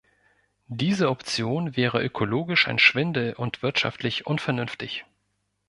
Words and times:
Diese 0.65 1.11
Option 1.11 1.77
wäre 1.77 2.03
ökologisch 2.03 2.67
ein 2.67 2.79
Schwindel 2.79 3.33
und 3.33 3.61
wirtschaftlich 3.61 4.25
unvernünftig. 4.25 5.05